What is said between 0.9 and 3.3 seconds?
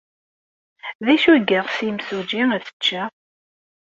D acu ay yeɣs yimsujji ad t-ččeɣ?